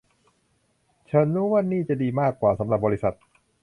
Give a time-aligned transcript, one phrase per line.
[1.11, 3.13] ฉันรู้ว่านี่จะดีมากกว่าสำหรับบริษัท